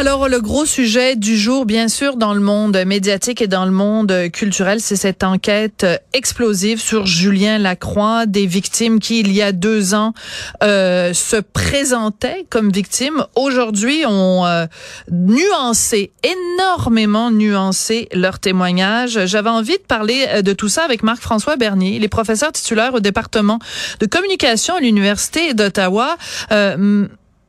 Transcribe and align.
Alors, 0.00 0.30
le 0.30 0.40
gros 0.40 0.64
sujet 0.64 1.14
du 1.14 1.36
jour, 1.36 1.66
bien 1.66 1.88
sûr, 1.88 2.16
dans 2.16 2.32
le 2.32 2.40
monde 2.40 2.82
médiatique 2.86 3.42
et 3.42 3.48
dans 3.48 3.66
le 3.66 3.70
monde 3.70 4.30
culturel, 4.32 4.80
c'est 4.80 4.96
cette 4.96 5.22
enquête 5.22 5.86
explosive 6.14 6.80
sur 6.80 7.04
Julien 7.04 7.58
Lacroix, 7.58 8.24
des 8.24 8.46
victimes 8.46 8.98
qui, 8.98 9.20
il 9.20 9.30
y 9.30 9.42
a 9.42 9.52
deux 9.52 9.92
ans, 9.92 10.14
euh, 10.62 11.12
se 11.12 11.36
présentaient 11.36 12.46
comme 12.48 12.70
victimes. 12.70 13.26
Aujourd'hui, 13.34 14.06
ont 14.06 14.46
euh, 14.46 14.64
nuancé, 15.10 16.12
énormément 16.24 17.30
nuancé 17.30 18.08
leur 18.14 18.38
témoignage. 18.38 19.26
J'avais 19.26 19.50
envie 19.50 19.76
de 19.76 19.84
parler 19.86 20.24
euh, 20.30 20.40
de 20.40 20.54
tout 20.54 20.70
ça 20.70 20.82
avec 20.82 21.02
Marc-François 21.02 21.56
Bernier, 21.56 21.98
les 21.98 22.08
professeurs 22.08 22.52
titulaires 22.52 22.94
au 22.94 23.00
département 23.00 23.58
de 24.00 24.06
communication 24.06 24.76
à 24.76 24.80
l'Université 24.80 25.52
d'Ottawa. 25.52 26.16
Euh, 26.52 27.06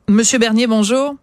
Monsieur 0.09 0.37
Bernier, 0.37 0.67
bonjour. 0.67 1.15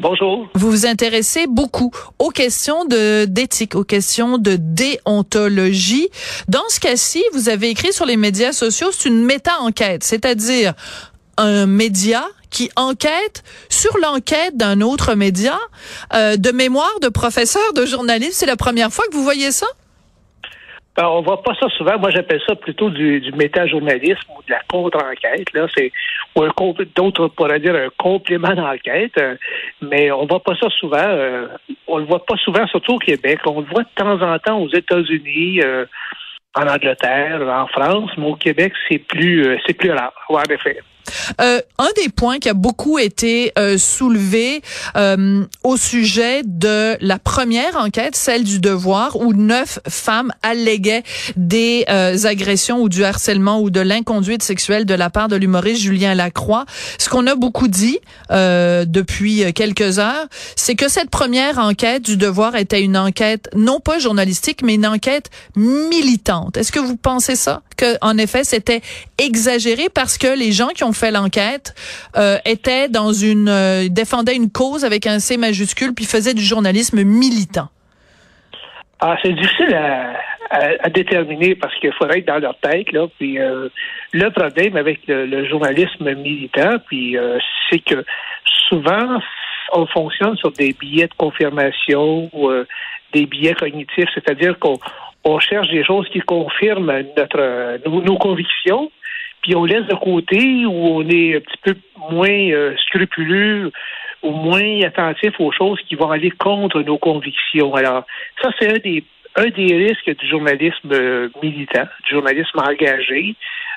Bonjour. 0.00 0.48
Vous 0.54 0.70
vous 0.70 0.86
intéressez 0.86 1.46
beaucoup 1.46 1.90
aux 2.18 2.30
questions 2.30 2.86
de 2.86 3.26
d'éthique, 3.26 3.74
aux 3.74 3.84
questions 3.84 4.38
de 4.38 4.56
déontologie. 4.58 6.08
Dans 6.48 6.66
ce 6.70 6.80
cas-ci, 6.80 7.22
vous 7.34 7.50
avez 7.50 7.68
écrit 7.68 7.92
sur 7.92 8.06
les 8.06 8.16
médias 8.16 8.52
sociaux, 8.52 8.88
c'est 8.92 9.10
une 9.10 9.22
méta-enquête, 9.22 10.02
c'est-à-dire 10.02 10.72
un 11.36 11.66
média 11.66 12.24
qui 12.48 12.70
enquête 12.76 13.44
sur 13.68 13.96
l'enquête 13.98 14.56
d'un 14.56 14.80
autre 14.80 15.14
média. 15.14 15.58
Euh, 16.14 16.36
de 16.36 16.50
mémoire 16.50 16.98
de 17.02 17.08
professeur 17.08 17.72
de 17.74 17.84
journalisme, 17.84 18.32
c'est 18.34 18.46
la 18.46 18.56
première 18.56 18.90
fois 18.90 19.04
que 19.10 19.14
vous 19.14 19.22
voyez 19.22 19.52
ça? 19.52 19.66
Ben, 20.96 21.06
on 21.06 21.22
voit 21.22 21.42
pas 21.42 21.54
ça 21.54 21.68
souvent. 21.70 21.98
Moi, 21.98 22.10
j'appelle 22.10 22.40
ça 22.46 22.56
plutôt 22.56 22.90
du, 22.90 23.20
du 23.20 23.32
méta-journalisme 23.32 24.28
ou 24.36 24.42
de 24.42 24.50
la 24.50 24.60
contre-enquête. 24.68 25.52
Là, 25.54 25.66
c'est 25.74 25.92
ou 26.34 26.42
un 26.42 26.50
d'autres 26.96 27.28
pourraient 27.28 27.60
dire 27.60 27.74
un 27.74 27.88
complément 27.96 28.54
d'enquête, 28.54 29.16
euh, 29.18 29.36
mais 29.80 30.10
on 30.10 30.26
voit 30.26 30.42
pas 30.42 30.56
ça 30.56 30.68
souvent. 30.78 30.98
Euh, 30.98 31.46
on 31.86 31.98
le 31.98 32.04
voit 32.04 32.24
pas 32.24 32.36
souvent, 32.36 32.66
surtout 32.66 32.94
au 32.94 32.98
Québec. 32.98 33.40
On 33.46 33.60
le 33.60 33.66
voit 33.66 33.82
de 33.82 33.88
temps 33.94 34.20
en 34.20 34.38
temps 34.38 34.58
aux 34.60 34.68
États-Unis. 34.68 35.60
Euh, 35.62 35.86
en 36.56 36.66
Angleterre, 36.66 37.40
en 37.42 37.68
France, 37.68 38.10
mais 38.18 38.26
au 38.26 38.34
Québec, 38.34 38.72
c'est 38.88 38.98
plus 38.98 39.56
c'est 39.64 39.72
plus 39.72 39.92
rare. 39.92 40.12
Ouais, 40.28 40.40
en 40.40 40.52
effet. 40.52 40.80
Euh, 41.40 41.60
un 41.78 41.88
des 41.96 42.08
points 42.08 42.38
qui 42.38 42.48
a 42.48 42.54
beaucoup 42.54 42.98
été 42.98 43.52
euh, 43.58 43.78
soulevé 43.78 44.62
euh, 44.96 45.44
au 45.64 45.76
sujet 45.76 46.42
de 46.44 46.96
la 47.00 47.18
première 47.18 47.76
enquête, 47.76 48.16
celle 48.16 48.44
du 48.44 48.60
devoir, 48.60 49.16
où 49.20 49.32
neuf 49.32 49.78
femmes 49.88 50.32
alléguaient 50.42 51.02
des 51.36 51.84
agressions 52.24 52.80
ou 52.80 52.88
du 52.88 53.04
harcèlement 53.04 53.60
ou 53.60 53.70
de 53.70 53.80
l'inconduite 53.80 54.42
sexuelle 54.42 54.84
de 54.84 54.94
la 54.94 55.10
part 55.10 55.28
de 55.28 55.36
l'humoriste 55.36 55.82
Julien 55.82 56.14
Lacroix. 56.14 56.64
Ce 56.98 57.08
qu'on 57.08 57.26
a 57.26 57.34
beaucoup 57.34 57.68
dit 57.68 57.98
depuis 58.30 59.52
quelques 59.54 59.98
heures, 59.98 60.26
c'est 60.56 60.74
que 60.74 60.88
cette 60.88 61.10
première 61.10 61.58
enquête 61.58 62.02
du 62.02 62.16
devoir 62.16 62.56
était 62.56 62.82
une 62.82 62.96
enquête 62.96 63.48
non 63.54 63.80
pas 63.80 63.98
journalistique, 63.98 64.62
mais 64.62 64.74
une 64.74 64.86
enquête 64.86 65.30
militante. 65.56 66.56
Est-ce 66.56 66.72
que 66.72 66.80
vous 66.80 66.96
pensez 66.96 67.36
ça? 67.36 67.62
Que 67.76 67.96
en 68.00 68.18
effet, 68.18 68.44
c'était 68.44 68.82
exagéré 69.18 69.88
parce 69.92 70.18
que 70.18 70.28
les 70.28 70.52
gens 70.52 70.68
qui 70.68 70.84
ont 70.84 70.89
fait 70.92 71.10
l'enquête 71.10 71.74
euh, 72.16 72.36
dans 72.90 73.12
une 73.12 73.48
euh, 73.48 73.88
défendait 73.88 74.36
une 74.36 74.50
cause 74.50 74.84
avec 74.84 75.06
un 75.06 75.18
C 75.18 75.36
majuscule 75.36 75.94
puis 75.94 76.04
faisait 76.04 76.34
du 76.34 76.42
journalisme 76.42 77.02
militant. 77.02 77.68
Ah, 79.00 79.16
c'est 79.22 79.32
difficile 79.32 79.74
à, 79.74 80.88
déterminer 80.90 81.54
parce 81.54 81.74
qu'il 81.76 81.92
faudrait 81.92 82.18
être 82.18 82.26
dans 82.26 82.38
leur 82.38 82.58
tête 82.58 82.90
là. 82.92 83.06
Puis 83.18 83.38
euh, 83.38 83.68
le 84.12 84.30
problème 84.30 84.76
avec 84.76 85.00
le, 85.06 85.48
journalisme 85.48 86.12
militant, 86.14 86.76
puis 86.86 87.16
c'est 87.70 87.78
que 87.78 88.04
souvent 88.68 89.20
on 89.72 89.86
fonctionne 89.86 90.36
sur 90.36 90.50
des 90.50 90.72
billets 90.72 91.06
de 91.06 91.14
confirmation 91.14 92.28
ou 92.32 92.50
des 93.12 93.26
billets 93.26 93.54
cognitifs, 93.54 94.08
c'est-à-dire 94.12 94.58
qu'on 94.58 94.78
on 95.24 95.38
cherche 95.38 95.68
des 95.68 95.84
choses 95.84 96.08
qui 96.08 96.20
confirment 96.20 97.04
notre 97.16 97.78
nos 97.86 98.18
convictions, 98.18 98.90
puis 99.42 99.54
on 99.54 99.64
laisse 99.64 99.86
de 99.86 99.94
côté 99.94 100.66
où 100.66 100.96
on 100.96 101.08
est 101.08 101.36
un 101.36 101.40
petit 101.40 101.58
peu 101.62 101.74
moins 102.10 102.28
euh, 102.28 102.74
scrupuleux 102.86 103.72
ou 104.22 104.30
moins 104.32 104.82
attentif 104.82 105.38
aux 105.38 105.52
choses 105.52 105.80
qui 105.88 105.94
vont 105.94 106.10
aller 106.10 106.30
contre 106.30 106.82
nos 106.82 106.98
convictions. 106.98 107.74
Alors, 107.74 108.04
ça, 108.42 108.50
c'est 108.58 108.70
un 108.70 108.78
des 108.78 109.04
un 109.36 109.46
des 109.46 109.76
risques 109.76 110.18
du 110.18 110.28
journalisme 110.28 110.90
euh, 110.92 111.28
militant, 111.40 111.86
du 112.04 112.10
journalisme 112.10 112.58
engagé. 112.58 113.36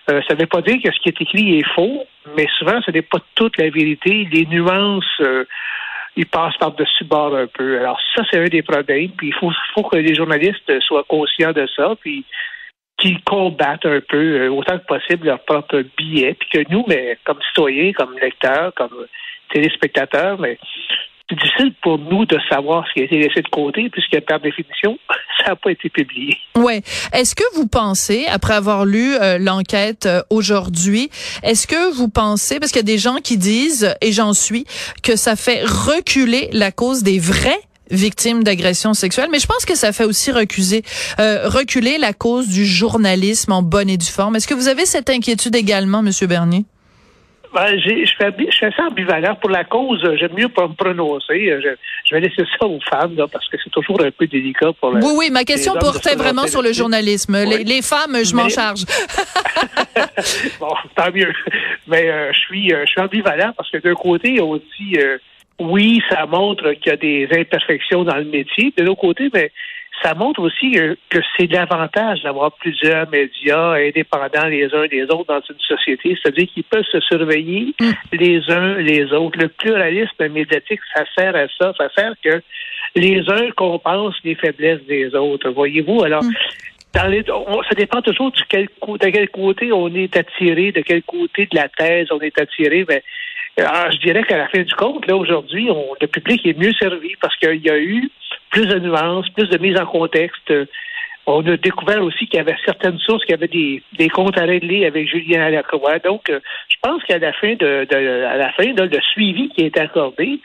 Euh, 0.09 0.19
ça 0.27 0.33
ne 0.33 0.39
veut 0.39 0.47
pas 0.47 0.61
dire 0.61 0.77
que 0.83 0.91
ce 0.91 0.99
qui 0.99 1.09
est 1.09 1.21
écrit 1.21 1.59
est 1.59 1.73
faux, 1.75 2.05
mais 2.35 2.47
souvent, 2.57 2.81
ce 2.83 2.89
n'est 2.89 3.03
pas 3.03 3.19
toute 3.35 3.57
la 3.59 3.69
vérité. 3.69 4.27
Les 4.31 4.47
nuances, 4.47 5.21
ils 6.15 6.25
passent 6.25 6.57
par-dessus 6.57 7.03
bord 7.03 7.35
un 7.35 7.45
peu. 7.45 7.79
Alors, 7.79 7.99
ça, 8.15 8.23
c'est 8.31 8.39
un 8.39 8.45
des 8.45 8.63
problèmes. 8.63 9.11
Puis, 9.11 9.27
il 9.27 9.33
faut, 9.35 9.51
faut 9.75 9.83
que 9.83 9.97
les 9.97 10.15
journalistes 10.15 10.79
soient 10.81 11.05
conscients 11.07 11.53
de 11.53 11.67
ça. 11.75 11.93
Puis, 12.01 12.25
qu'ils 13.03 13.21
combattent 13.23 13.85
un 13.85 13.99
peu, 14.07 14.41
euh, 14.41 14.49
autant 14.49 14.79
que 14.79 14.85
possible, 14.85 15.27
leur 15.27 15.39
propre 15.43 15.83
billet, 15.97 16.35
puis 16.39 16.49
que 16.49 16.71
nous, 16.71 16.85
mais 16.87 17.17
comme 17.25 17.39
citoyens, 17.49 17.91
comme 17.91 18.17
lecteurs, 18.17 18.73
comme 18.75 19.05
téléspectateurs, 19.51 20.39
mais 20.39 20.57
c'est 21.29 21.35
difficile 21.35 21.73
pour 21.81 21.99
nous 21.99 22.25
de 22.25 22.37
savoir 22.49 22.87
ce 22.87 22.93
qui 22.93 23.01
a 23.01 23.03
été 23.03 23.17
laissé 23.17 23.41
de 23.41 23.49
côté, 23.49 23.89
puisque 23.89 24.19
par 24.21 24.39
définition, 24.39 24.97
ça 25.39 25.49
n'a 25.49 25.55
pas 25.57 25.71
été 25.71 25.89
publié. 25.89 26.37
Ouais. 26.55 26.81
Est-ce 27.11 27.35
que 27.35 27.43
vous 27.55 27.67
pensez, 27.67 28.25
après 28.27 28.53
avoir 28.53 28.85
lu 28.85 29.15
euh, 29.15 29.37
l'enquête 29.37 30.05
euh, 30.05 30.21
aujourd'hui, 30.29 31.09
est-ce 31.43 31.67
que 31.67 31.93
vous 31.93 32.07
pensez, 32.07 32.59
parce 32.59 32.71
qu'il 32.71 32.79
y 32.79 32.85
a 32.85 32.93
des 32.93 32.97
gens 32.97 33.17
qui 33.17 33.37
disent, 33.37 33.93
et 34.01 34.13
j'en 34.13 34.33
suis, 34.33 34.65
que 35.03 35.17
ça 35.17 35.35
fait 35.35 35.61
reculer 35.63 36.49
la 36.53 36.71
cause 36.71 37.03
des 37.03 37.19
vrais 37.19 37.59
victimes 37.93 38.43
d'agressions 38.43 38.93
sexuelles, 38.93 39.29
mais 39.31 39.39
je 39.39 39.47
pense 39.47 39.65
que 39.65 39.75
ça 39.75 39.93
fait 39.93 40.05
aussi 40.05 40.31
recuser, 40.31 40.83
euh, 41.19 41.47
reculer 41.47 41.97
la 41.97 42.13
cause 42.13 42.47
du 42.47 42.65
journalisme 42.65 43.51
en 43.51 43.61
bonne 43.61 43.89
et 43.89 43.97
due 43.97 44.05
forme. 44.05 44.35
Est-ce 44.35 44.47
que 44.47 44.53
vous 44.53 44.67
avez 44.67 44.85
cette 44.85 45.09
inquiétude 45.09 45.55
également, 45.55 46.01
Monsieur 46.01 46.27
Bernier? 46.27 46.65
Ben, 47.53 47.79
je, 47.79 48.11
fais, 48.17 48.33
je 48.39 48.57
fais 48.57 48.71
ça 48.75 48.87
ambivalent. 48.87 49.35
Pour 49.35 49.51
la 49.51 49.63
cause, 49.63 50.03
j'aime 50.19 50.33
mieux 50.35 50.49
pas 50.49 50.67
me 50.67 50.73
prononcer. 50.73 51.51
Je, 51.61 51.69
je, 52.03 52.15
vais 52.15 52.21
laisser 52.21 52.43
ça 52.59 52.65
aux 52.65 52.79
femmes, 52.89 53.15
là, 53.15 53.27
parce 53.27 53.47
que 53.47 53.57
c'est 53.63 53.69
toujours 53.69 54.01
un 54.01 54.09
peu 54.09 54.25
délicat 54.25 54.71
pour 54.81 54.91
Oui, 54.93 55.11
oui, 55.15 55.29
ma 55.29 55.43
question 55.43 55.75
portait 55.75 56.15
vraiment 56.15 56.47
sur 56.47 56.63
le 56.63 56.73
journalisme. 56.73 57.37
Les, 57.43 57.83
femmes, 57.83 58.17
je 58.25 58.33
m'en 58.33 58.49
charge. 58.49 58.85
bon, 60.59 60.73
tant 60.95 61.11
mieux. 61.13 61.31
Mais 61.87 62.09
euh, 62.09 62.31
je 62.33 62.39
suis 62.39 62.73
euh, 62.73 62.85
je 62.85 62.91
suis 62.91 63.01
ambivalent 63.01 63.53
parce 63.55 63.69
que 63.69 63.77
d'un 63.77 63.93
côté, 63.93 64.41
on 64.41 64.55
dit 64.55 64.97
oui, 65.59 66.01
ça 66.09 66.25
montre 66.25 66.71
qu'il 66.73 66.87
y 66.91 66.93
a 66.93 66.97
des 66.97 67.27
imperfections 67.31 68.03
dans 68.03 68.15
le 68.17 68.25
métier. 68.25 68.73
De 68.77 68.83
l'autre 68.83 69.01
côté, 69.01 69.29
mais 69.33 69.51
ça 70.01 70.13
montre 70.15 70.41
aussi 70.41 70.71
que, 70.71 70.97
que 71.09 71.19
c'est 71.37 71.49
l'avantage 71.51 72.23
d'avoir 72.23 72.51
plusieurs 72.53 73.07
médias 73.09 73.73
indépendants 73.73 74.47
les 74.47 74.73
uns 74.73 74.87
des 74.87 75.03
autres 75.03 75.25
dans 75.27 75.41
une 75.47 75.59
société, 75.59 76.17
c'est-à-dire 76.21 76.47
qu'ils 76.53 76.63
peuvent 76.63 76.83
se 76.91 76.99
surveiller 77.01 77.73
les 78.11 78.41
uns 78.51 78.75
les 78.77 79.13
autres. 79.13 79.37
Le 79.39 79.47
pluralisme 79.49 80.27
médiatique, 80.29 80.81
ça 80.95 81.03
sert 81.15 81.35
à 81.35 81.47
ça, 81.59 81.73
ça 81.77 81.89
sert 81.95 82.13
que 82.23 82.41
les 82.95 83.23
uns 83.29 83.51
compensent 83.55 84.17
les 84.23 84.35
faiblesses 84.35 84.83
des 84.87 85.13
autres. 85.15 85.49
Voyez-vous, 85.51 86.03
alors. 86.03 86.23
Dans 86.95 87.07
les, 87.07 87.23
on- 87.31 87.63
ça 87.63 87.73
dépend 87.75 88.03
toujours 88.03 88.29
de 88.31 88.37
quel, 88.47 88.65
de 88.65 89.09
quel 89.09 89.27
côté 89.29 89.71
on 89.71 89.87
est 89.95 90.15
attiré, 90.15 90.71
de 90.71 90.81
quel 90.81 91.01
côté 91.01 91.47
de 91.51 91.55
la 91.57 91.67
thèse 91.67 92.07
on 92.11 92.19
est 92.19 92.39
attiré. 92.39 92.85
Mais 92.87 93.01
alors, 93.57 93.91
je 93.91 93.97
dirais 93.99 94.23
qu'à 94.23 94.37
la 94.37 94.47
fin 94.47 94.61
du 94.61 94.73
compte, 94.73 95.05
là, 95.07 95.15
aujourd'hui, 95.15 95.69
le 96.01 96.07
public 96.07 96.45
est 96.45 96.57
mieux 96.57 96.73
servi 96.73 97.13
parce 97.21 97.35
qu'il 97.37 97.63
y 97.63 97.69
a 97.69 97.77
eu 97.77 98.09
plus 98.49 98.65
de 98.65 98.79
nuances, 98.79 99.29
plus 99.29 99.47
de 99.49 99.57
mise 99.57 99.77
en 99.79 99.85
contexte. 99.85 100.51
On 101.25 101.45
a 101.47 101.55
découvert 101.55 102.03
aussi 102.03 102.25
qu'il 102.27 102.37
y 102.37 102.41
avait 102.41 102.57
certaines 102.65 102.97
sources 102.99 103.23
qui 103.25 103.33
avaient 103.33 103.47
des, 103.47 103.81
des 103.97 104.09
comptes 104.09 104.37
à 104.37 104.43
régler 104.43 104.85
avec 104.85 105.07
Julien 105.07 105.49
Lacroix. 105.49 105.99
Donc, 105.99 106.29
euh, 106.29 106.39
je 106.67 106.75
pense 106.81 107.01
qu'à 107.03 107.17
la 107.17 107.31
fin 107.33 107.53
de, 107.53 107.87
de- 107.89 108.23
à 108.25 108.35
la 108.37 108.51
fin, 108.53 108.73
là, 108.73 108.85
le 108.85 109.01
suivi 109.13 109.47
qui 109.49 109.61
est 109.61 109.77
accordé, 109.77 110.39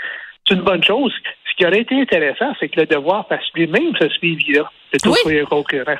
c'est 0.46 0.54
une 0.54 0.60
bonne 0.60 0.84
chose. 0.84 1.12
Ce 1.50 1.56
qui 1.56 1.66
aurait 1.66 1.80
été 1.80 2.00
intéressant, 2.00 2.54
c'est 2.60 2.68
que 2.68 2.80
le 2.80 2.86
devoir 2.86 3.26
fasse 3.26 3.44
lui-même 3.54 3.92
ce 4.00 4.08
suivi-là, 4.08 4.70
plutôt 4.90 5.10
Oui. 5.10 5.18
que 5.24 5.42
un 5.42 5.46
concurrent. 5.46 5.96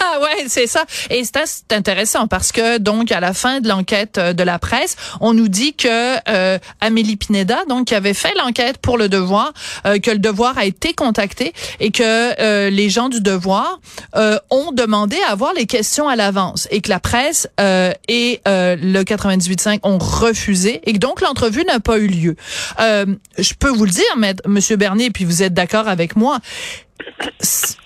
Ah 0.00 0.20
ouais, 0.20 0.44
c'est 0.48 0.66
ça. 0.66 0.84
Et 1.10 1.24
c'est 1.24 1.30
c'est 1.46 1.72
intéressant 1.72 2.26
parce 2.26 2.52
que 2.52 2.78
donc 2.78 3.12
à 3.12 3.20
la 3.20 3.32
fin 3.32 3.60
de 3.60 3.68
l'enquête 3.68 4.18
euh, 4.18 4.32
de 4.32 4.42
la 4.42 4.58
presse, 4.58 4.96
on 5.20 5.32
nous 5.32 5.48
dit 5.48 5.74
que 5.74 6.16
euh, 6.28 6.58
Amélie 6.80 7.16
Pineda, 7.16 7.64
donc 7.68 7.86
qui 7.88 7.94
avait 7.94 8.14
fait 8.14 8.34
l'enquête 8.36 8.78
pour 8.78 8.98
le 8.98 9.08
Devoir, 9.08 9.52
euh, 9.86 9.98
que 9.98 10.10
le 10.10 10.18
Devoir 10.18 10.58
a 10.58 10.64
été 10.64 10.92
contacté 10.92 11.52
et 11.80 11.90
que 11.90 12.02
euh, 12.40 12.70
les 12.70 12.90
gens 12.90 13.08
du 13.08 13.20
Devoir 13.20 13.80
euh, 14.16 14.38
ont 14.50 14.72
demandé 14.72 15.16
à 15.28 15.32
avoir 15.32 15.52
les 15.54 15.66
questions 15.66 16.08
à 16.08 16.16
l'avance 16.16 16.66
et 16.70 16.80
que 16.80 16.88
la 16.90 17.00
presse 17.00 17.48
euh, 17.60 17.92
et 18.08 18.40
euh, 18.48 18.76
le 18.80 19.02
98.5 19.02 19.80
ont 19.82 19.98
refusé 19.98 20.80
et 20.84 20.92
que 20.94 20.98
donc 20.98 21.20
l'entrevue 21.20 21.64
n'a 21.64 21.80
pas 21.80 21.98
eu 21.98 22.06
lieu. 22.08 22.36
Euh, 22.80 23.06
je 23.38 23.54
peux 23.54 23.70
vous 23.70 23.84
le 23.84 23.90
dire, 23.90 24.16
maître- 24.16 24.42
Monsieur 24.46 24.76
Bernier, 24.76 25.10
puis 25.10 25.24
vous 25.24 25.42
êtes 25.42 25.54
d'accord 25.54 25.88
avec 25.88 26.16
moi 26.16 26.38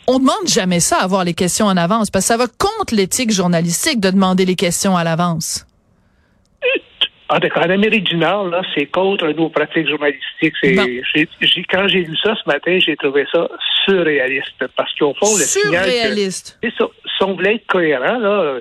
on 0.07 0.19
demande 0.19 0.47
jamais 0.47 0.81
ça, 0.81 0.99
avoir 0.99 1.25
les 1.25 1.35
questions 1.35 1.67
en 1.67 1.77
avance, 1.77 2.11
parce 2.11 2.25
que 2.25 2.29
ça 2.29 2.37
va 2.37 2.47
contre 2.47 2.95
l'éthique 2.95 3.31
journalistique 3.31 4.01
de 4.01 4.11
demander 4.11 4.45
les 4.45 4.57
questions 4.57 4.97
à 4.97 5.05
l'avance. 5.05 5.67
En, 7.31 7.41
tout 7.41 7.49
cas, 7.49 7.61
en 7.67 7.71
Amérique 7.71 8.05
du 8.05 8.17
Nord, 8.17 8.49
là, 8.49 8.61
c'est 8.75 8.87
contre 8.87 9.27
nos 9.29 9.49
pratiques 9.49 9.89
journalistiques. 9.89 10.55
Quand 11.71 11.89
j'ai 11.89 12.01
lu 12.05 12.17
ça 12.23 12.35
ce 12.37 12.49
matin, 12.49 12.79
j'ai 12.79 12.97
trouvé 12.97 13.25
ça 13.33 13.49
surréaliste. 13.87 14.67
Parce 14.77 14.93
qu'au 14.99 15.15
fond, 15.15 15.35
le 15.37 15.43
signal 15.43 15.85
que- 15.87 15.91
Surréaliste. 15.91 16.59
C'est 16.63 16.73
ça. 16.77 16.85
Si 17.17 17.23
on 17.25 17.35
voulait 17.35 17.55
être 17.57 17.67
cohérent, 17.67 18.19
là, 18.19 18.59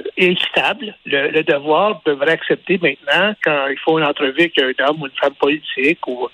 euh, 0.00 0.04
et 0.16 0.26
équitable, 0.26 0.94
le, 1.06 1.28
le 1.30 1.42
devoir 1.42 2.00
devrait 2.06 2.32
accepter 2.32 2.78
maintenant, 2.82 3.34
quand 3.44 3.66
il 3.68 3.78
faut 3.78 3.98
une 3.98 4.04
entrevue 4.04 4.40
avec 4.40 4.58
un 4.58 4.84
homme 4.88 5.02
ou 5.02 5.06
une 5.06 5.12
femme 5.20 5.34
politique 5.34 6.06
ou 6.06 6.28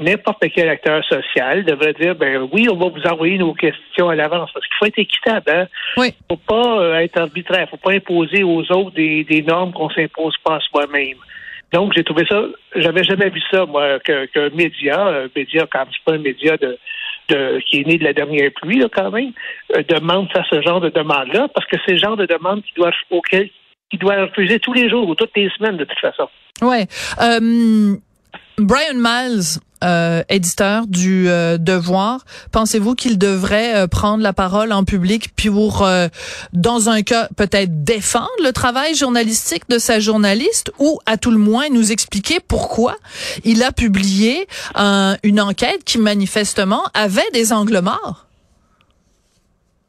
n'importe 0.00 0.44
quel 0.54 0.68
acteur 0.68 1.04
social, 1.04 1.64
devrait 1.64 1.92
dire, 1.94 2.14
ben 2.16 2.48
oui, 2.52 2.66
on 2.70 2.76
va 2.76 2.88
vous 2.88 3.02
envoyer 3.06 3.38
nos 3.38 3.54
questions 3.54 4.08
à 4.08 4.14
l'avance. 4.14 4.50
Parce 4.52 4.66
qu'il 4.66 4.76
faut 4.78 4.86
être 4.86 4.98
équitable, 4.98 5.50
hein. 5.50 5.66
Oui. 5.96 6.12
faut 6.28 6.36
pas 6.36 6.80
euh, 6.80 6.98
être 6.98 7.18
arbitraire, 7.20 7.68
faut 7.70 7.76
pas 7.76 7.92
imposer 7.92 8.42
aux 8.42 8.62
autres 8.72 8.92
des, 8.92 9.24
des 9.24 9.42
normes 9.42 9.72
qu'on 9.72 9.90
s'impose 9.90 10.36
pas 10.44 10.56
à 10.56 10.60
soi-même. 10.60 11.18
Donc, 11.72 11.92
j'ai 11.96 12.04
trouvé 12.04 12.24
ça, 12.28 12.42
j'avais 12.76 13.02
jamais 13.04 13.30
vu 13.30 13.40
ça, 13.50 13.66
moi, 13.66 13.98
que- 14.00 14.26
qu'un 14.26 14.48
média, 14.50 15.00
un 15.06 15.28
média, 15.34 15.66
quand 15.70 15.84
c'est 15.90 16.04
pas 16.04 16.14
un 16.14 16.18
média 16.22 16.56
de, 16.56 16.78
de, 17.28 17.60
qui 17.60 17.80
est 17.80 17.86
né 17.86 17.98
de 17.98 18.04
la 18.04 18.12
dernière 18.12 18.50
pluie, 18.60 18.78
là, 18.78 18.88
quand 18.94 19.10
même, 19.10 19.32
euh, 19.76 19.82
demande 19.88 20.28
ça, 20.34 20.42
ce 20.50 20.60
genre 20.62 20.80
de 20.80 20.90
demande-là, 20.90 21.48
parce 21.54 21.66
que 21.66 21.76
c'est 21.84 21.92
le 21.92 21.98
genre 21.98 22.16
de 22.16 22.26
demande 22.26 22.62
qui 22.62 22.72
doit, 22.74 22.90
auquel, 23.10 23.50
qui 23.90 23.98
doit 23.98 24.22
refuser 24.22 24.58
tous 24.60 24.72
les 24.72 24.88
jours 24.88 25.08
ou 25.08 25.14
toutes 25.14 25.36
les 25.36 25.50
semaines, 25.50 25.76
de 25.76 25.84
toute 25.84 25.98
façon. 25.98 26.28
Ouais. 26.62 26.86
Euh, 27.20 27.96
Brian 28.58 28.94
Miles, 28.94 29.58
euh, 29.82 30.22
éditeur 30.28 30.86
du 30.86 31.28
euh, 31.28 31.58
Devoir, 31.58 32.24
pensez-vous 32.52 32.94
qu'il 32.94 33.18
devrait 33.18 33.74
euh, 33.74 33.86
prendre 33.88 34.22
la 34.22 34.32
parole 34.32 34.72
en 34.72 34.84
public 34.84 35.34
pour, 35.34 35.82
euh, 35.82 36.06
dans 36.52 36.88
un 36.88 37.02
cas, 37.02 37.28
peut-être 37.36 37.82
défendre 37.84 38.30
le 38.42 38.52
travail 38.52 38.94
journalistique 38.94 39.68
de 39.68 39.78
sa 39.78 39.98
journaliste 39.98 40.70
ou, 40.78 41.00
à 41.04 41.16
tout 41.16 41.32
le 41.32 41.38
moins, 41.38 41.68
nous 41.68 41.90
expliquer 41.90 42.38
pourquoi 42.40 42.96
il 43.44 43.62
a 43.64 43.72
publié 43.72 44.46
un- 44.76 45.16
une 45.24 45.40
enquête 45.40 45.82
qui, 45.84 45.98
manifestement, 45.98 46.82
avait 46.94 47.28
des 47.32 47.52
angles 47.52 47.80
morts? 47.80 48.26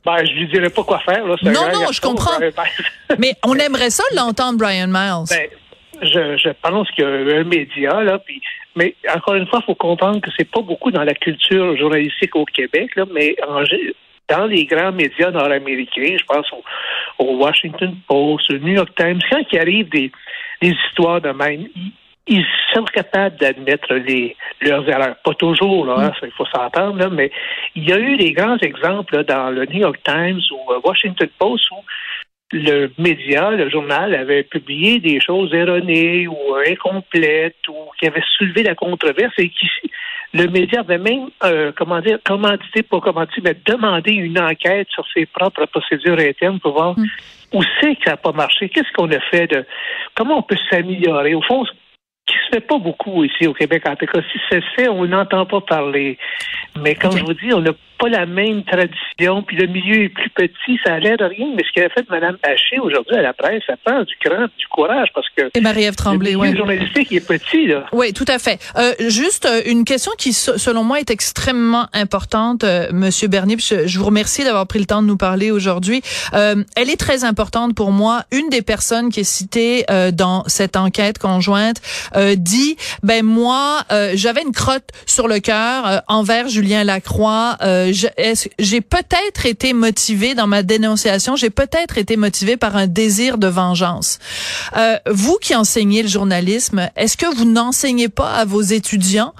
Ben, 0.05 0.17
je 0.25 0.31
lui 0.33 0.47
dirais 0.47 0.69
pas 0.69 0.83
quoi 0.83 0.99
faire, 0.99 1.25
là. 1.25 1.35
Non, 1.43 1.51
non, 1.51 1.79
garçon, 1.79 1.91
je 1.91 2.01
comprends. 2.01 2.39
ben, 2.39 2.51
ben, 2.55 3.15
Mais 3.19 3.35
on 3.43 3.53
aimerait 3.59 3.89
ça 3.91 4.03
l'entendre, 4.15 4.57
Brian 4.57 4.87
Miles. 4.87 5.25
Ben, 5.29 5.47
je, 6.01 6.37
je 6.37 6.49
pense 6.61 6.89
qu'il 6.91 7.03
y 7.03 7.07
a 7.07 7.39
un 7.39 7.43
média, 7.43 8.03
là, 8.03 8.19
puis, 8.19 8.41
mais 8.75 8.95
encore 9.15 9.35
une 9.35 9.47
fois, 9.47 9.59
il 9.61 9.65
faut 9.65 9.75
comprendre 9.75 10.21
que 10.21 10.29
c'est 10.37 10.49
pas 10.49 10.61
beaucoup 10.61 10.91
dans 10.91 11.03
la 11.03 11.13
culture 11.13 11.77
journalistique 11.77 12.35
au 12.35 12.45
Québec, 12.45 12.95
là, 12.95 13.05
mais 13.11 13.35
en 13.47 13.63
dans 14.27 14.45
les 14.45 14.65
grands 14.65 14.91
médias 14.91 15.29
nord-américains, 15.31 16.17
je 16.19 16.25
pense 16.25 16.47
au, 17.19 17.37
Washington 17.37 17.95
Post, 18.07 18.51
au 18.51 18.57
New 18.57 18.73
York 18.73 18.89
Times, 18.97 19.19
quand 19.29 19.43
il 19.51 19.59
arrive 19.59 19.89
des, 19.89 20.11
des 20.61 20.73
histoires 20.87 21.21
de 21.21 21.29
même, 21.29 21.67
ils, 21.75 21.91
ils 22.27 22.45
sont 22.73 22.85
capables 22.85 23.37
d'admettre 23.37 23.93
les, 23.93 24.35
leurs 24.61 24.87
erreurs. 24.89 25.15
Pas 25.23 25.33
toujours, 25.35 25.85
là, 25.85 25.95
hein, 25.99 26.11
ça, 26.19 26.25
il 26.25 26.31
faut 26.31 26.45
s'entendre, 26.45 26.97
là, 26.97 27.09
mais 27.09 27.31
il 27.75 27.87
y 27.87 27.93
a 27.93 27.99
eu 27.99 28.17
des 28.17 28.33
grands 28.33 28.57
exemples 28.57 29.15
là, 29.15 29.23
dans 29.23 29.49
le 29.51 29.65
New 29.65 29.79
York 29.79 29.99
Times 30.03 30.41
ou 30.51 30.71
euh, 30.71 30.79
Washington 30.83 31.29
Post 31.37 31.69
où 31.71 31.83
le 32.55 32.91
média, 32.97 33.51
le 33.51 33.69
journal, 33.69 34.15
avait 34.15 34.43
publié 34.43 34.99
des 34.99 35.19
choses 35.19 35.53
erronées 35.53 36.27
ou 36.27 36.55
incomplètes 36.67 37.67
ou 37.67 37.75
qui 37.99 38.07
avaient 38.07 38.23
soulevé 38.37 38.63
la 38.63 38.75
controverse 38.75 39.33
et 39.37 39.49
qui 39.49 39.67
le 40.33 40.47
média 40.47 40.81
avait 40.81 40.97
même, 40.97 41.29
euh, 41.43 41.71
comment 41.75 41.99
dire, 41.99 42.17
commandité, 42.25 42.83
pas 42.83 42.99
commandité, 42.99 43.41
mais 43.43 43.55
demandé 43.65 44.11
une 44.11 44.39
enquête 44.39 44.87
sur 44.89 45.05
ses 45.13 45.25
propres 45.25 45.65
procédures 45.65 46.19
internes 46.19 46.59
pour 46.59 46.73
voir 46.73 46.95
où 47.53 47.63
c'est 47.79 47.95
que 47.95 48.03
ça 48.05 48.11
n'a 48.11 48.17
pas 48.17 48.31
marché, 48.31 48.69
qu'est-ce 48.69 48.91
qu'on 48.93 49.11
a 49.11 49.19
fait 49.31 49.47
de, 49.47 49.65
comment 50.13 50.39
on 50.39 50.41
peut 50.41 50.57
s'améliorer? 50.69 51.35
Au 51.35 51.41
fond, 51.41 51.63
ce 51.65 51.71
qui 52.27 52.37
se 52.45 52.55
fait 52.55 52.67
pas 52.67 52.77
beaucoup 52.77 53.23
ici 53.23 53.47
au 53.47 53.53
Québec, 53.53 53.83
en 53.87 53.95
tout 53.95 54.07
cas, 54.07 54.19
si 54.31 54.39
c'est 54.49 54.63
fait, 54.75 54.89
on 54.89 55.05
n'entend 55.05 55.45
pas 55.45 55.61
parler. 55.61 56.17
Mais 56.81 56.95
comme 56.95 57.17
je 57.17 57.23
vous 57.23 57.33
dis, 57.33 57.53
on 57.53 57.61
n'a 57.61 57.73
pas 57.97 58.09
la 58.09 58.25
même 58.25 58.63
tradition, 58.63 59.43
puis 59.43 59.57
le 59.57 59.67
milieu 59.67 60.03
est 60.03 60.09
plus 60.09 60.29
petit, 60.29 60.79
ça 60.85 60.93
a 60.95 60.99
l'air 60.99 61.17
de 61.17 61.25
rien, 61.25 61.47
mais 61.55 61.63
ce 61.63 61.71
qu'a 61.73 61.89
fait 61.89 62.05
Mme 62.09 62.37
Haché 62.43 62.79
aujourd'hui 62.79 63.15
à 63.15 63.21
la 63.21 63.33
presse, 63.33 63.63
ça 63.67 63.75
prend 63.83 64.01
du 64.03 64.13
cran, 64.23 64.45
du 64.57 64.67
courage, 64.67 65.09
parce 65.13 65.27
que 65.35 65.49
Et 65.53 65.61
Marie-Ève 65.61 65.95
Tremblay, 65.95 66.33
le 66.33 66.57
journalistique 66.57 67.11
est 67.11 67.25
petit, 67.25 67.67
là. 67.67 67.85
Oui, 67.91 68.13
tout 68.13 68.25
à 68.27 68.39
fait. 68.39 68.59
Euh, 68.77 68.93
juste 69.07 69.45
euh, 69.45 69.61
une 69.65 69.85
question 69.85 70.11
qui, 70.17 70.33
se- 70.33 70.57
selon 70.57 70.83
moi, 70.83 70.99
est 70.99 71.09
extrêmement 71.09 71.87
importante, 71.93 72.63
euh, 72.63 72.87
Monsieur 72.91 73.27
Bernier. 73.27 73.57
Je, 73.59 73.87
je 73.87 73.99
vous 73.99 74.05
remercie 74.05 74.43
d'avoir 74.43 74.67
pris 74.67 74.79
le 74.79 74.85
temps 74.85 75.01
de 75.01 75.07
nous 75.07 75.17
parler 75.17 75.51
aujourd'hui. 75.51 76.01
Euh, 76.33 76.63
elle 76.75 76.89
est 76.89 76.99
très 76.99 77.23
importante 77.23 77.75
pour 77.75 77.91
moi. 77.91 78.23
Une 78.31 78.49
des 78.49 78.61
personnes 78.61 79.09
qui 79.09 79.21
est 79.21 79.23
citée 79.23 79.85
euh, 79.89 80.11
dans 80.11 80.43
cette 80.47 80.75
enquête 80.75 81.17
conjointe 81.17 81.77
euh, 82.15 82.35
dit, 82.37 82.75
ben 83.03 83.23
moi, 83.25 83.81
euh, 83.91 84.11
j'avais 84.15 84.41
une 84.41 84.51
crotte 84.51 84.89
sur 85.05 85.27
le 85.27 85.39
cœur 85.39 85.87
euh, 85.87 85.97
envers 86.07 86.47
Julien 86.49 86.83
Lacroix. 86.83 87.57
Euh, 87.61 87.84
j'ai 87.91 88.81
peut-être 88.81 89.45
été 89.45 89.73
motivée 89.73 90.35
dans 90.35 90.47
ma 90.47 90.63
dénonciation. 90.63 91.35
J'ai 91.35 91.49
peut-être 91.49 91.97
été 91.97 92.17
motivée 92.17 92.57
par 92.57 92.75
un 92.75 92.87
désir 92.87 93.37
de 93.37 93.47
vengeance. 93.47 94.19
Euh, 94.77 94.97
vous 95.09 95.37
qui 95.41 95.55
enseignez 95.55 96.03
le 96.03 96.07
journalisme, 96.07 96.89
est-ce 96.95 97.17
que 97.17 97.33
vous 97.35 97.45
n'enseignez 97.45 98.09
pas 98.09 98.33
à 98.33 98.45
vos 98.45 98.61
étudiants 98.61 99.33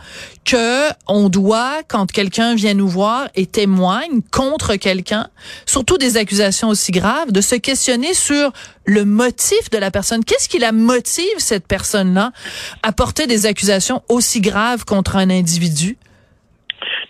que 0.45 0.89
on 1.07 1.29
doit, 1.29 1.81
quand 1.87 2.11
quelqu'un 2.11 2.53
vient 2.53 2.75
nous 2.75 2.87
voir 2.87 3.29
et 3.35 3.47
témoigne 3.47 4.21
contre 4.31 4.75
quelqu'un, 4.75 5.27
surtout 5.65 5.97
des 5.97 6.17
accusations 6.17 6.69
aussi 6.69 6.91
graves, 6.91 7.31
de 7.31 7.41
se 7.41 7.55
questionner 7.55 8.13
sur 8.13 8.53
le 8.85 9.05
motif 9.05 9.69
de 9.71 9.77
la 9.77 9.89
personne? 9.89 10.23
Qu'est-ce 10.23 10.47
qui 10.47 10.59
la 10.59 10.71
motive, 10.71 11.25
cette 11.39 11.67
personne-là, 11.67 12.31
à 12.83 12.91
porter 12.91 13.25
des 13.25 13.47
accusations 13.47 14.03
aussi 14.07 14.39
graves 14.39 14.85
contre 14.85 15.15
un 15.15 15.29
individu? 15.29 15.97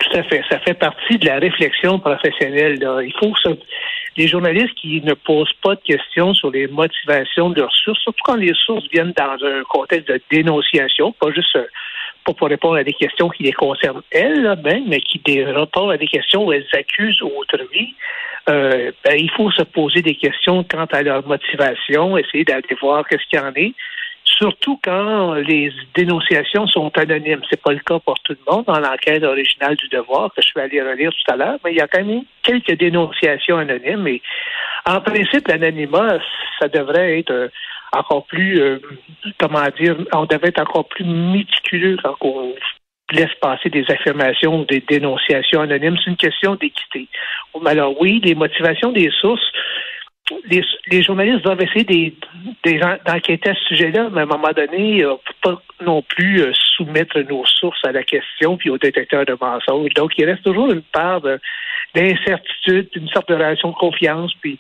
Tout 0.05 0.24
fait. 0.29 0.43
Ça 0.50 0.59
fait 0.59 0.74
partie 0.75 1.17
de 1.17 1.25
la 1.25 1.39
réflexion 1.39 2.00
professionnelle. 2.00 2.79
là. 2.79 3.01
Il 3.01 3.13
faut 3.13 3.35
se... 3.38 3.50
Les 4.17 4.27
journalistes 4.27 4.75
qui 4.75 5.01
ne 5.01 5.13
posent 5.13 5.51
pas 5.62 5.75
de 5.75 5.81
questions 5.81 6.33
sur 6.33 6.50
les 6.50 6.67
motivations 6.67 7.50
de 7.50 7.59
leurs 7.59 7.75
sources, 7.75 8.00
surtout 8.00 8.24
quand 8.24 8.35
les 8.35 8.53
sources 8.53 8.88
viennent 8.93 9.12
dans 9.12 9.38
un 9.45 9.63
contexte 9.63 10.07
de 10.07 10.21
dénonciation, 10.31 11.12
pas 11.12 11.31
juste 11.31 11.53
euh, 11.57 11.65
pas 12.25 12.33
pour 12.33 12.47
répondre 12.47 12.77
à 12.77 12.83
des 12.83 12.93
questions 12.93 13.29
qui 13.29 13.43
les 13.43 13.51
concernent 13.51 14.03
elles, 14.12 14.41
là, 14.41 14.55
ben, 14.55 14.83
mais 14.88 15.01
qui 15.01 15.19
répondent 15.43 15.91
à 15.91 15.97
des 15.97 16.07
questions 16.07 16.45
où 16.45 16.53
elles 16.53 16.65
accusent 16.74 17.21
autrui, 17.21 17.95
euh, 18.50 18.91
ben, 19.03 19.15
il 19.17 19.29
faut 19.31 19.51
se 19.51 19.63
poser 19.63 20.01
des 20.01 20.15
questions 20.15 20.63
quant 20.63 20.85
à 20.85 21.03
leur 21.03 21.27
motivation, 21.27 22.17
essayer 22.17 22.45
d'aller 22.45 22.63
voir 22.79 23.05
qu'est-ce 23.07 23.25
qu'il 23.29 23.39
y 23.39 23.41
en 23.41 23.53
est. 23.55 23.74
surtout 24.25 24.79
quand 24.84 25.36
les 25.36 25.72
dénonciations 25.94 26.67
sont 26.67 26.91
anonymes. 26.98 27.41
C'est 27.50 27.62
pas 27.62 27.72
le 27.72 27.79
cas 27.79 28.00
pour 28.00 28.20
tout 28.20 28.34
le 28.34 28.51
monde 28.51 28.65
dans 28.65 28.79
l'enquête 28.79 29.24
originale 29.24 29.75
du 29.75 29.88
devoir 29.88 30.34
que 30.34 30.41
je 30.41 30.51
vais 30.55 30.63
aller 30.63 30.82
relire 30.82 31.12
tout 31.12 31.34
à 31.34 31.38
l'heure, 31.38 31.58
mais 31.63 31.72
il 31.72 31.77
y 31.77 31.82
a 31.82 31.88
quand 31.88 32.03
même 32.03 32.24
quelques 32.44 32.77
dénonciations 32.77 33.58
anonymes 33.58 34.08
et 34.08 34.22
en 34.88 35.01
principe, 35.01 35.48
l'anonymat, 35.48 36.20
ça 36.60 36.67
devrait 36.67 37.20
être 37.20 37.32
euh, 37.32 37.48
encore 37.91 38.25
plus, 38.27 38.62
euh, 38.62 38.79
comment 39.39 39.65
dire, 39.79 39.96
on 40.13 40.25
devrait 40.25 40.50
être 40.50 40.62
encore 40.62 40.88
plus 40.88 41.05
méticuleux 41.05 41.98
quand 42.03 42.15
on 42.22 42.53
laisse 43.12 43.34
passer 43.41 43.70
des 43.70 43.86
affirmations 43.89 44.62
ou 44.62 44.65
des 44.65 44.82
dénonciations 44.88 45.62
anonymes. 45.62 45.98
C'est 46.03 46.12
une 46.12 46.17
question 46.17 46.55
d'équité. 46.55 47.08
Alors 47.65 48.00
oui, 48.00 48.22
les 48.24 48.36
motivations 48.36 48.91
des 48.91 49.10
sources, 49.22 49.51
les, 50.48 51.03
journalistes 51.03 51.44
doivent 51.44 51.62
essayer 51.62 52.15
d'enquêter 53.05 53.50
à 53.50 53.55
ce 53.55 53.63
sujet-là, 53.65 54.10
mais 54.12 54.22
à 54.22 54.24
un 54.24 54.27
moment 54.27 54.51
donné, 54.55 55.03
euh, 55.03 55.15
pas 55.41 55.62
non 55.82 56.01
plus 56.01 56.41
euh, 56.41 56.51
soumettre 56.53 57.20
nos 57.20 57.46
sources 57.46 57.84
à 57.86 57.91
la 57.91 58.03
question 58.03 58.58
puis 58.58 58.70
au 58.70 58.77
détecteur 58.77 59.25
de 59.25 59.38
mensonges. 59.39 59.94
Donc, 59.94 60.13
il 60.17 60.25
reste 60.25 60.44
toujours 60.44 60.72
une 60.72 60.82
part 60.82 61.22
d'incertitude, 61.94 62.89
une 62.96 63.10
sorte 63.10 63.29
de 63.29 63.36
relation 63.36 63.70
de 63.70 63.75
confiance. 63.75 64.34
Puis, 64.41 64.60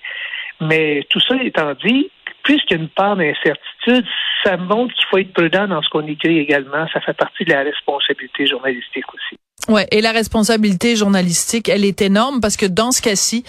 mais 0.61 1.05
tout 1.09 1.19
ça 1.19 1.35
étant 1.41 1.73
dit, 1.83 2.09
puisqu'il 2.43 2.77
y 2.77 2.79
a 2.79 2.83
une 2.83 2.89
part 2.89 3.15
d'incertitude, 3.15 4.05
ça 4.43 4.57
montre 4.57 4.93
qu'il 4.93 5.05
faut 5.07 5.17
être 5.17 5.33
prudent 5.33 5.67
dans 5.67 5.81
ce 5.81 5.89
qu'on 5.89 6.05
écrit 6.07 6.37
également. 6.37 6.87
Ça 6.93 7.01
fait 7.01 7.17
partie 7.17 7.43
de 7.43 7.51
la 7.51 7.63
responsabilité 7.63 8.45
journalistique 8.45 9.11
aussi. 9.13 9.39
Ouais, 9.67 9.87
et 9.89 10.01
la 10.01 10.11
responsabilité 10.11 10.95
journalistique, 10.95 11.69
elle 11.69 11.85
est 11.85 12.01
énorme 12.03 12.39
parce 12.39 12.55
que 12.55 12.67
dans 12.67 12.91
ce 12.91 13.01
cas-ci, 13.01 13.43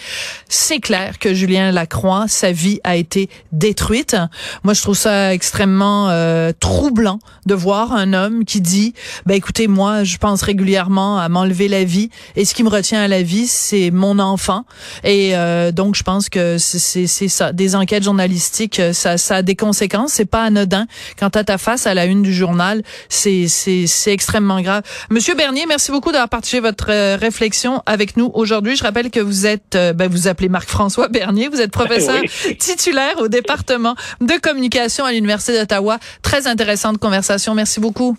c'est 0.49 0.79
clair 0.79 1.19
que 1.19 1.35
Julien 1.35 1.71
Lacroix, 1.71 2.25
sa 2.27 2.51
vie 2.51 2.79
a 2.83 2.95
été 2.95 3.29
détruite. 3.51 4.15
Moi, 4.63 4.73
je 4.73 4.81
trouve 4.81 4.97
ça 4.97 5.31
extrêmement 5.31 6.09
euh, 6.09 6.53
troublant 6.59 7.19
de 7.45 7.53
voir 7.53 7.93
un 7.93 8.13
homme 8.13 8.45
qui 8.45 8.61
dit, 8.61 8.95
ben 9.27 9.35
écoutez, 9.35 9.67
moi, 9.67 10.03
je 10.03 10.17
pense 10.17 10.41
régulièrement 10.41 11.19
à 11.19 11.29
m'enlever 11.29 11.67
la 11.67 11.83
vie 11.83 12.09
et 12.35 12.45
ce 12.45 12.55
qui 12.55 12.63
me 12.63 12.69
retient 12.69 12.99
à 12.99 13.07
la 13.07 13.21
vie, 13.21 13.45
c'est 13.45 13.91
mon 13.91 14.17
enfant. 14.17 14.65
Et 15.03 15.35
euh, 15.35 15.71
donc, 15.71 15.95
je 15.95 16.01
pense 16.01 16.29
que 16.29 16.57
c'est 16.57 17.07
ça, 17.27 17.53
des 17.53 17.75
enquêtes 17.75 18.03
journalistiques, 18.03 18.81
ça, 18.93 19.19
ça 19.19 19.35
a 19.37 19.41
des 19.43 19.55
conséquences. 19.55 20.13
C'est 20.13 20.25
pas 20.25 20.43
anodin. 20.43 20.87
Quand 21.19 21.29
t'as 21.29 21.43
ta 21.43 21.59
face 21.59 21.85
à 21.85 21.93
la 21.93 22.05
une 22.05 22.23
du 22.23 22.33
journal, 22.33 22.81
c'est 23.07 23.47
extrêmement 24.07 24.61
grave. 24.61 24.81
Monsieur 25.11 25.35
Bernier, 25.35 25.65
merci 25.67 25.91
beaucoup 25.91 26.06
d'avoir 26.11 26.29
partagé 26.29 26.59
votre 26.59 26.91
euh, 26.91 27.15
réflexion 27.15 27.81
avec 27.85 28.17
nous 28.17 28.31
aujourd'hui. 28.33 28.75
Je 28.75 28.83
rappelle 28.83 29.09
que 29.09 29.19
vous 29.19 29.45
êtes, 29.45 29.75
euh, 29.75 29.93
ben, 29.93 30.09
vous 30.09 30.27
appelez 30.27 30.49
Marc-François 30.49 31.07
Bernier, 31.07 31.47
vous 31.47 31.61
êtes 31.61 31.71
professeur 31.71 32.21
titulaire 32.59 33.19
au 33.19 33.27
département 33.27 33.95
de 34.21 34.33
communication 34.39 35.05
à 35.05 35.11
l'Université 35.11 35.57
d'Ottawa. 35.57 35.99
Très 36.21 36.47
intéressante 36.47 36.97
conversation. 36.97 37.53
Merci 37.53 37.79
beaucoup. 37.79 38.17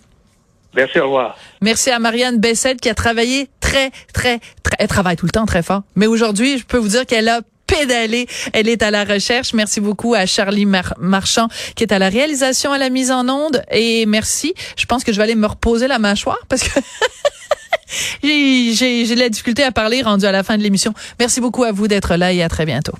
Merci, 0.75 1.01
au 1.01 1.05
revoir. 1.05 1.37
Merci 1.61 1.91
à 1.91 1.99
Marianne 1.99 2.39
Bessette 2.39 2.81
qui 2.81 2.89
a 2.89 2.95
travaillé 2.95 3.49
très, 3.61 3.91
très, 4.13 4.39
très, 4.63 4.77
elle 4.79 4.89
travaille 4.89 5.17
tout 5.17 5.27
le 5.27 5.33
temps 5.33 5.47
très 5.47 5.63
fort. 5.63 5.83
Mais 5.97 6.07
aujourd'hui, 6.07 6.59
je 6.59 6.65
peux 6.65 6.77
vous 6.77 6.89
dire 6.89 7.07
qu'elle 7.07 7.29
a 7.29 7.41
pédalé. 7.69 8.27
Elle 8.53 8.69
est 8.69 8.83
à 8.83 8.91
la 8.91 9.05
recherche. 9.05 9.53
Merci 9.53 9.81
beaucoup 9.81 10.15
à 10.15 10.27
Charlie 10.27 10.67
Marchand 10.67 11.49
qui 11.77 11.85
est 11.85 11.93
à 11.93 12.01
la 12.01 12.09
réalisation, 12.09 12.73
à 12.73 12.79
la 12.79 12.91
mise 12.91 13.13
en 13.13 13.29
onde. 13.29 13.63
Et 13.71 14.07
merci. 14.07 14.55
Je 14.77 14.87
pense 14.87 15.05
que 15.05 15.13
je 15.13 15.19
vais 15.19 15.23
aller 15.23 15.37
me 15.37 15.47
reposer 15.47 15.87
la 15.87 16.01
mâchoire 16.01 16.41
parce 16.49 16.63
que 16.63 16.81
j'ai 18.23 19.07
de 19.07 19.21
la 19.21 19.29
difficulté 19.29 19.63
à 19.63 19.71
parler 19.71 20.03
rendu 20.03 20.25
à 20.27 20.33
la 20.33 20.43
fin 20.43 20.59
de 20.59 20.63
l'émission. 20.63 20.93
Merci 21.21 21.41
beaucoup 21.41 21.63
à 21.63 21.71
vous 21.71 21.87
d'être 21.87 22.17
là 22.17 22.33
et 22.33 22.43
à 22.43 22.49
très 22.49 22.67
bientôt. 22.67 22.95